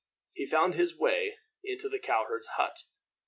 He 0.33 0.47
found 0.47 0.73
his 0.73 0.97
way 0.97 1.37
in 1.63 1.77
to 1.77 1.87
the 1.87 1.99
cow 1.99 2.25
herd's 2.27 2.47
hut. 2.47 2.79